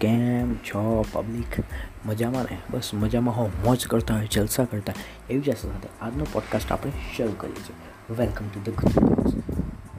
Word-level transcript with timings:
કેમ 0.00 0.54
છો 0.54 1.04
પબ્લિક 1.12 1.64
મજામાં 2.06 2.42
ને? 2.42 2.58
બસ 2.70 2.90
મજામાં 2.94 3.36
હો 3.36 3.50
મોજ 3.64 3.86
કરતા 3.86 4.14
હોય, 4.14 4.28
જલસા 4.30 4.64
કરતા 4.64 4.92
એવી 5.30 5.40
જ 5.40 5.56
સાથે 5.56 5.88
આજનો 6.00 6.26
પોડકાસ્ટ 6.32 6.72
આપણે 6.72 6.92
શરૂ 7.16 7.32
કરીએ 7.38 7.54
છીએ. 7.54 7.76
વેલકમ 8.18 8.48
ટુ 8.48 8.72
ધ 8.72 8.74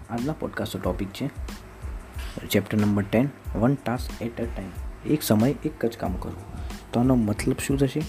આજના 0.10 0.34
પોડકાસ્ટનો 0.34 0.82
ટોપિક 0.82 1.08
છે 1.10 1.30
chapter 2.48 2.78
number 2.78 3.04
ten 3.04 3.30
one 3.56 3.76
task 3.76 4.22
at 4.22 4.42
a 4.42 4.44
time 4.44 4.70
એક 5.10 5.24
સમય 5.24 5.50
એક 5.52 5.86
જ 5.86 5.98
કામ 5.98 6.14
કરવું. 6.14 6.44
તો 6.92 7.00
આનો 7.00 7.16
મતલબ 7.16 7.56
શું 7.58 7.78
થશે? 7.78 8.02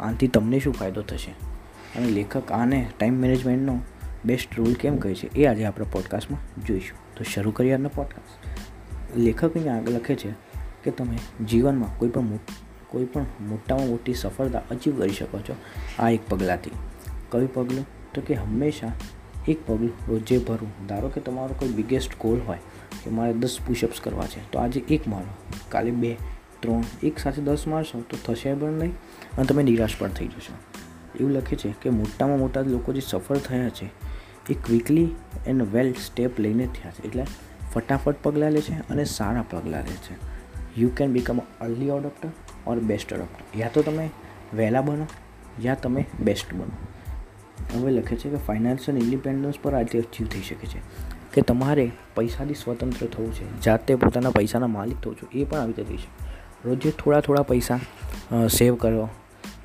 આનાથી 0.00 0.28
તમને 0.28 0.58
શું 0.58 0.74
ફાયદો 0.74 1.02
થશે? 1.02 1.30
અને 1.98 2.06
લેખક 2.06 2.52
આને 2.52 2.90
ટાઈમ 2.98 3.14
મેનેજમેન્ટનો 3.14 3.80
બેસ્ટ 4.24 4.48
રૂલ 4.56 4.72
કેમ 4.72 4.96
કહે 4.96 5.14
છે? 5.14 5.26
એ 5.26 5.46
આજે 5.46 5.64
આપણે 5.64 5.86
પોડકાસ્ટમાં 5.92 6.64
જોઈશું. 6.64 7.14
તો 7.14 7.24
શરૂ 7.24 7.50
કરીએ 7.50 7.72
આજનો 7.72 7.88
પોડકાસ્ટ 7.88 8.60
લેખક 9.18 9.54
અહીંયા 9.54 9.76
આગળ 9.76 9.90
લખે 9.90 10.14
છે 10.14 10.49
કે 10.84 10.90
તમે 10.90 11.44
જીવનમાં 11.44 11.98
કોઈ 11.98 12.08
પણ 12.08 12.38
કોઈ 12.88 13.04
પણ 13.04 13.26
મોટામાં 13.40 13.86
મોટી 13.86 14.14
સફળતા 14.14 14.62
અચીવ 14.70 14.98
કરી 14.98 15.10
શકો 15.10 15.38
છો, 15.38 15.56
આ 15.98 16.10
એક 16.10 16.28
પગલાંથી. 16.28 16.70
કયું 17.28 17.54
પગલું? 17.54 17.86
તો 18.14 18.20
કે 18.20 18.34
હંમેશા 18.34 18.92
એક 19.48 19.66
પગલું 19.66 19.90
રોજે 20.08 20.38
ભરવું. 20.38 20.86
ધારો 20.86 21.08
કે 21.08 21.20
તમારો 21.20 21.54
કોઈ 21.58 21.68
બિગેસ્ટ 21.68 22.10
ગોલ 22.20 22.40
હોય 22.46 22.58
કે 23.04 23.10
મારે 23.10 23.32
દસ 23.32 23.58
પુશઅપ્સ 23.66 24.00
કરવા 24.00 24.26
છે, 24.26 24.52
તો 24.52 24.58
આજે 24.58 24.80
એક 24.80 25.08
મારો, 25.08 25.58
કાલે 25.68 25.90
બે, 25.90 26.16
ત્રણ, 26.60 26.84
એક 27.02 27.18
સાથે 27.18 27.42
દસ 27.42 27.66
મારશો 27.66 28.00
તો 28.00 28.16
થશે 28.24 28.54
પણ 28.54 28.72
નહીં 28.72 28.92
અને 29.36 29.44
તમે 29.44 29.62
નિરાશ 29.62 29.90
પણ 29.98 30.08
થઈ 30.08 30.26
જશો. 30.26 30.54
એવું 31.20 31.32
લખે 31.32 31.56
છે 31.56 31.74
કે 31.82 31.90
મોટામાં 31.90 32.38
મોટા 32.38 32.60
લોકો 32.60 32.92
જે 32.92 33.00
સફળ 33.00 33.36
થયા 33.36 33.68
છે 33.68 33.86
એ 34.50 34.54
ક્વિકલી 34.54 35.08
એન્ડ 35.46 35.62
વેલ 35.62 35.92
સ્ટેપ 35.92 36.40
લઈને 36.40 36.66
થયા 36.66 36.90
છે. 36.90 37.02
એટલે 37.06 37.24
ફટાફટ 37.74 38.16
પગલાં 38.22 38.52
લે 38.52 38.60
છે 38.60 38.88
અને 38.88 39.04
સારા 39.04 39.42
પગલાં 39.42 39.82
લે 39.82 39.96
છે. 39.96 40.39
You 40.80 40.90
can 40.96 41.12
become 41.12 41.38
early 41.60 41.90
adopter 41.90 42.28
or 42.66 42.78
best 42.80 43.14
adopter 43.14 43.60
યા 43.60 43.70
તો 43.74 43.82
તમે 43.82 44.10
વહેલા 44.56 44.80
બનો, 44.80 45.06
યા 45.62 45.74
તમે 45.74 46.04
બેસ્ટ 46.20 46.54
બનો. 46.54 46.76
હવે 47.74 47.90
લખે 47.92 48.16
છે 48.16 48.30
કે 48.30 48.36
ફાઇનાન્શિયલ 48.36 48.98
ઇન્ડિપેન્ડન્સ 48.98 49.54
પર 49.62 49.74
આજે 49.74 49.98
અચીવ 49.98 50.26
થઈ 50.26 50.40
શકે 50.40 50.66
છે 50.66 50.80
કે 51.32 51.42
તમારે 51.42 51.90
પૈસાથી 52.14 52.54
સ્વતંત્ર 52.54 53.06
થવું 53.06 53.32
છે. 53.32 53.46
જાતે 53.60 53.94
પોતાના 53.94 54.30
પૈસાના 54.30 54.66
માલિક 54.66 54.98
થવું 55.00 55.16
છો. 55.16 55.26
એ 55.32 55.44
પણ 55.44 55.58
આવી 55.58 55.72
રીતે 55.72 55.88
થઈ 55.88 55.96
શકે. 55.96 56.68
રોજે 56.68 56.90
થોડા 56.90 57.20
થોડા 57.20 57.42
પૈસા 57.42 57.80
સેવ 58.48 58.74
કરો, 58.74 59.08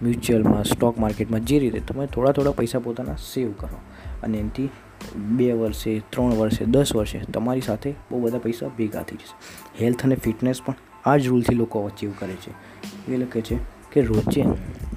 મ્યુચ્યુઅલમાં 0.01 0.63
સ્ટોક 0.63 0.99
માર્કેટમાં 0.99 1.45
જે 1.45 1.59
રીતે 1.59 1.79
તમે 1.79 2.05
થોડા 2.05 2.31
થોડા 2.31 2.51
પૈસા 2.51 2.79
પોતાના 2.79 3.15
સેવ 3.15 3.51
કરો. 3.51 3.77
અને 4.23 4.37
એનાથી 4.37 4.69
બે 5.15 5.51
વર્ષે, 5.51 6.01
ત્રણ 6.09 6.33
વર્ષે, 6.33 6.65
દસ 6.65 6.95
વર્ષે 6.95 7.19
તમારી 7.33 7.61
સાથે 7.61 7.93
બહુ 8.11 8.19
બધા 8.19 8.37
પૈસા 8.37 8.67
ભેગા 8.67 9.01
થઈ 9.01 9.15
જશે. 9.15 9.35
હેલ્થ 9.83 10.03
અને 10.03 10.15
ફિટનેસ 10.15 10.61
પણ 10.65 10.75
આ 11.05 11.17
જ 11.17 11.27
રૂલથી 11.27 11.55
લોકો 11.55 11.85
અચીવ 11.85 12.11
કરે 12.19 12.35
છે. 12.35 12.51
એ 13.11 13.17
લખે 13.17 13.41
છે 13.41 13.57
કે 13.91 14.01
રોજે 14.01 14.43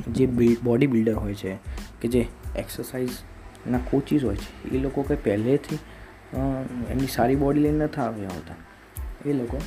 જે 0.08 0.26
બિલ્ડ 0.26 0.62
બોડી 0.64 0.86
બિલ્ડર 0.86 1.14
હોય 1.14 1.34
છે, 1.34 1.54
કે 2.00 2.08
જે 2.08 2.26
એક્સરસાઇઝના 2.56 3.78
કોચિસ 3.90 4.24
હોય 4.24 4.36
છે, 4.36 4.70
એ 4.70 4.78
લોકો 4.78 5.02
કંઈ 5.02 5.18
પહેલેથી 5.24 5.78
એમની 6.90 7.06
સારી 7.06 7.36
બોડી 7.36 7.60
લઈને 7.60 7.84
નથી 7.84 8.00
આવ્યા 8.00 8.28
હોતા. 8.28 8.54
એ 9.26 9.32
લોકો 9.32 9.60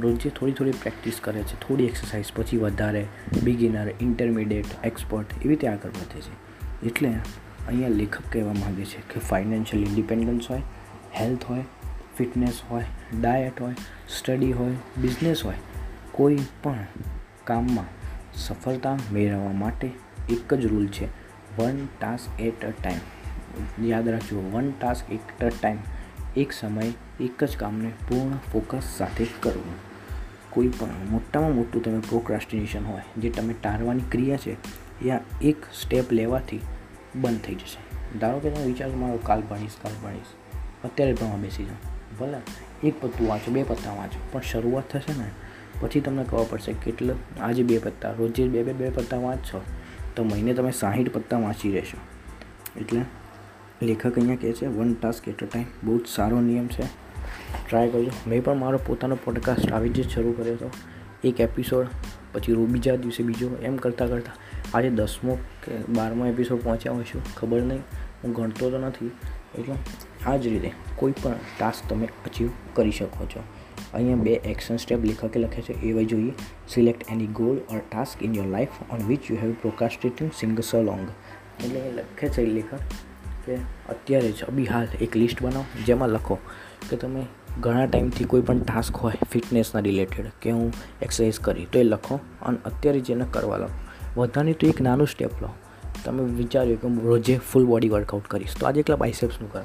રોજે 0.00 0.30
થોડી 0.30 0.52
થોડી 0.52 0.70
પ્રેક્ટિસ 0.70 1.18
કરે 1.20 1.42
છે, 1.42 1.60
થોડી 1.60 1.84
એક્સરસાઇઝ 1.84 2.32
પછી 2.36 2.56
વધારે 2.56 3.06
બિગિનર 3.44 3.88
ઇન્ટરમીડિયેટ 4.00 4.84
એક્સપર્ટ 4.84 5.32
એવી 5.32 5.48
રીતે 5.48 5.66
આગળ 5.68 5.90
વધે 5.90 6.20
છે. 6.20 6.86
એટલે 6.86 7.08
અહીંયા 7.68 7.88
લેખક 7.88 8.22
કહેવા 8.32 8.52
માગે 8.52 8.84
છે 8.84 9.00
કે 9.14 9.20
ફાઇનાન્શિયલ 9.20 9.82
ઇન્ડિપેન્ડન્સ 9.82 10.50
હોય 10.50 10.62
હેલ્થ 11.20 11.44
હોય 11.44 11.64
ફિટનેસ 12.18 12.60
હોય 12.70 12.84
ડાયટ 13.20 13.60
હોય 13.60 13.74
સ્ટડી 14.18 14.52
હોય 14.52 14.72
બિઝનેસ 14.98 15.44
હોય 15.44 15.54
કોઈ 16.12 16.38
પણ 16.62 16.86
કામમાં 17.44 17.84
સફળતા 18.34 18.98
મેળવવા 19.12 19.52
માટે 19.52 19.90
એક 20.28 20.54
જ 20.54 20.66
રૂલ 20.66 20.86
છે 20.86 21.06
one 21.58 21.86
task 21.86 22.40
at 22.40 22.64
a 22.64 22.70
time 22.70 23.86
યાદ 23.86 24.08
રાખજો 24.08 24.50
one 24.50 24.70
task 24.70 25.12
at 25.12 25.44
a 25.44 25.48
time 25.48 25.76
એક 26.36 26.52
સમય 26.52 26.92
એક 27.20 27.44
જ 27.44 27.56
કામને 27.56 27.88
પૂર્ણ 27.88 28.36
ફોકસ 28.52 28.82
સાથે 28.98 29.26
કરવું. 29.40 29.90
કોઈ 30.50 30.68
પણ 30.68 30.88
મોટામાં 31.10 31.54
મોટું 31.54 31.82
તમે 31.82 31.98
પ્રોક્રાસ્ટિનેશન 31.98 32.84
હોય, 32.84 33.02
જે 33.18 33.30
તમે 33.30 33.54
ટાળવાની 33.62 34.00
ક્રિયા 34.10 34.36
છે, 34.36 34.56
યા 35.06 35.20
એક 35.42 35.56
સ્ટેપ 35.82 36.12
લેવાથી 36.12 36.60
બંધ 37.14 37.40
થઈ 37.40 37.54
જશે. 37.54 38.18
ધારો 38.18 38.38
કે 38.38 38.50
તમે 38.50 38.64
વિચારો 38.64 38.92
મારો 38.92 39.18
કાલ 39.22 39.40
ભણીશ 39.40 39.70
કાલ 39.82 39.92
ભણીશ. 40.02 40.56
અત્યારે 40.84 41.12
ભણવા 41.12 41.36
બેસી 41.36 41.64
જાઉં. 41.64 42.18
ભલે, 42.18 42.38
એક 42.88 43.02
પત્તું 43.02 43.28
વાંચો, 43.28 43.52
બે 43.52 43.62
પત્તા 43.62 43.92
વાંચો, 43.92 44.20
પણ 44.32 44.40
શરૂઆત 44.40 44.84
થશે 44.90 45.18
ને 45.18 45.30
પછી 45.80 46.00
તમને 46.00 46.24
ખબર 46.24 46.44
પડશે 46.50 46.72
કેટલો, 46.72 47.14
આજે 47.40 47.62
બે 47.62 47.78
પત્તા, 47.78 48.12
રોજે 48.12 48.48
બે 48.48 48.62
બે 48.62 48.72
બે 48.72 48.90
પત્તા 48.90 49.16
વાંચશો, 49.16 49.60
તો 50.16 50.24
મહિને 50.24 50.54
તમે 50.54 50.72
સાહીઠ 50.72 51.10
પત્તા 51.10 51.38
વાંચી 51.38 51.72
રહેશો. 51.72 51.98
એટલે 52.80 53.00
લેખક 53.82 54.18
અહીંયા 54.18 54.36
કહે 54.36 54.52
છે 54.52 54.66
one 54.66 54.94
task 54.94 55.28
at 55.28 55.42
a 55.42 55.46
time 55.46 55.64
બહુ 55.84 55.98
જ 55.98 56.06
સારો 56.06 56.40
નિયમ 56.40 56.66
છે. 56.66 56.82
ટ્રાય 57.68 57.90
કરજો. 57.90 58.10
મેં 58.26 58.44
પણ 58.44 58.56
મારો 58.56 58.80
પોતાનો 58.86 59.18
પોડકાસ્ટ 59.24 59.72
આવી 59.72 59.88
જ 59.88 60.10
શરૂ 60.10 60.32
કર્યો 60.32 60.52
હતો. 60.52 60.70
એક 61.24 61.40
એપિસોડ 61.40 61.86
પછી 62.32 62.54
બીજા 62.54 62.96
દિવસે 62.96 63.22
બીજો, 63.22 63.56
એમ 63.62 63.76
કરતાં 63.76 64.08
કરતાં. 64.08 64.36
આજે 64.74 64.90
દસમો 64.90 65.34
કે 65.34 65.76
બારમો 65.76 66.26
એપિસોડ 66.26 66.62
પહોંચ્યા 66.62 66.92
હોઈશું 66.92 67.34
ખબર 67.34 67.62
નહીં. 67.62 67.80
હું 68.24 68.32
ગણતો 68.32 68.70
તો 68.70 68.78
નથી. 68.78 69.10
એટલે 69.58 69.74
આ 70.26 70.36
જ 70.36 70.46
રીતે 70.46 70.72
કોઈ 70.96 71.12
પણ 71.22 71.34
ટાસ્ક 71.58 71.90
તમે 71.90 72.06
અચીવ 72.06 72.50
કરી 72.72 72.90
શકો 72.90 73.26
છો. 73.26 73.42
અહીંયા 73.94 74.22
બે 74.22 74.34
એક્શન 74.52 74.76
સ્ટેપ 74.76 75.04
લેખકે 75.04 75.38
લખે 75.40 75.62
છે. 75.62 75.74
એવા 75.90 76.06
જોઈએ. 76.12 76.32
Select 76.68 77.04
any 77.08 77.30
goal 77.38 77.58
or 77.68 77.84
task 77.90 78.22
in 78.22 78.34
your 78.34 78.48
life 78.54 78.80
on 78.90 79.06
which 79.08 79.30
you 79.30 79.38
have 79.42 79.52
procrastinating 79.62 80.32
since 80.40 80.58
so 80.62 80.82
long 80.82 81.06
એટલે 81.64 81.80
એ 81.80 81.92
લખે 81.92 82.28
છે 82.28 82.46
લેખક 82.48 82.72
કે 83.46 83.56
અત્યારે 83.88 84.32
જ 84.32 84.44
અભી 84.44 84.66
હાલ 84.66 84.88
એક 85.00 85.16
લિસ્ટ 85.16 85.42
બનાવો, 85.42 85.64
જેમાં 85.86 86.10
લખો 86.10 86.36
કે 86.90 86.96
તમે 86.96 87.22
ઘણા 87.60 87.86
ટાઈમથી 87.86 88.24
કોઈ 88.24 88.44
પણ 88.48 88.62
ટાસ્ક 88.62 88.96
હોય 88.96 89.28
ફિટનેસના 89.32 89.82
રિલેટેડ 89.86 90.28
કે 90.40 90.50
હું 90.50 90.72
એક્સરસાઇઝ 91.02 91.40
કરી, 91.40 91.66
તો 91.72 91.78
એ 91.78 91.84
લખો 91.84 92.20
અને 92.42 92.58
અત્યારે 92.64 93.00
જેને 93.00 93.26
કરવા 93.32 93.56
લો 93.56 93.68
વધારે 94.16 94.52
તો 94.52 94.66
એક 94.66 94.80
નાનું 94.80 95.08
સ્ટેપ 95.08 95.42
લો. 95.42 95.50
તમે 96.04 96.22
વિચાર્યું 96.36 96.80
કે 96.80 96.86
હું 96.88 96.98
રોજે 97.04 97.36
ફૂલ 97.50 97.66
બોડી 97.66 97.88
વર્કઆઉટ 97.88 98.28
કરીશ, 98.28 98.56
તો 98.56 98.66
આજે 98.66 98.80
એકલા 98.80 98.96
બાઇસેપ્સનું 98.96 99.52
કરો. 99.52 99.64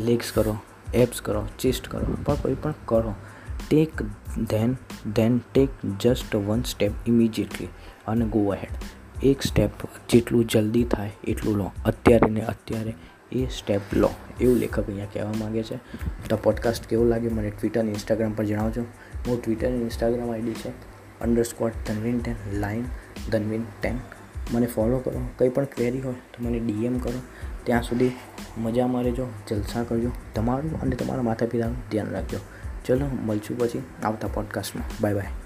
લેગ્સ 0.00 0.32
કરો 0.32 0.56
એપ્સ 0.94 1.20
કરો 1.20 1.42
ચેસ્ટ 1.58 1.88
કરો, 1.88 2.00
પણ 2.26 2.42
કોઈ 2.42 2.54
પણ 2.62 2.74
કરો. 2.86 3.14
Take 3.68 4.02
then 4.50 4.76
then 5.16 5.38
take 5.54 5.70
just 6.00 6.36
one 6.36 6.62
step 6.62 6.92
immediately 7.06 7.68
અને 8.06 8.24
ગો 8.24 8.48
અહેડ 8.48 8.70
એક 9.24 9.42
સ્ટેપ 9.42 9.72
જેટલું 10.08 10.46
જલ્દી 10.46 10.84
થાય, 10.84 11.10
એટલું 11.28 11.56
લો. 11.56 11.72
અત્યારે 11.84 12.30
ને 12.30 12.40
અત્યારે 12.40 12.94
એ 13.32 13.46
સ્ટેપ 13.46 13.82
લો. 13.92 14.10
એવું 14.40 14.56
લેખક 14.56 14.78
અહીંયા 14.78 15.06
કહેવા 15.12 15.32
માગે 15.38 15.62
છે. 15.62 15.76
તો 16.28 16.36
પોડકાસ્ટ 16.36 16.86
કેવું 16.86 17.06
લાગે 17.06 17.28
મને 17.28 17.50
ટ્વિટર 17.50 17.80
અને 17.80 17.90
ઇન્સ્ટાગ્રામ 17.90 18.32
પર 18.32 18.44
જણાવજો. 18.44 18.82
હું 19.28 19.42
ટ્વિટર 19.42 19.66
અને 19.66 19.76
ઇન્સ્ટાગ્રામ 19.76 20.30
આઈડી 20.30 20.52
છે. 20.52 20.70
Underscore 21.42 21.72
Dhanveen 21.86 22.18
ten 22.18 22.36
line 22.52 22.84
Dhanveen 23.32 23.64
ten 23.80 23.98
મને 24.52 24.66
ફોલો 24.66 24.98
કરો. 24.98 25.20
કંઈ 25.38 25.48
પણ 25.48 25.64
ક્વેરી 25.64 26.00
હોય 26.00 26.14
તો 26.14 26.44
મને 26.44 26.60
ડીએમ 26.60 26.98
કરો. 26.98 27.12
ત્યાં 27.64 27.82
સુધી 27.82 28.12
મજામાં 28.58 29.02
રહેજો 29.02 29.28
જલસા 29.48 29.82
કરજો. 29.82 30.10
તમારું 30.34 30.80
અને 30.80 30.96
તમારા 30.96 31.22
માતા 31.22 31.46
પિતાનું 31.46 31.76
ધ્યાન 31.90 32.10
રાખજો. 32.10 32.38
ચલો 32.84 33.06
મળશું 33.26 33.58
પછી 33.58 33.84
આવતા 34.04 34.28
પોડકાસ્ટમાં 34.28 34.98
બાય 35.00 35.14
બાય 35.14 35.41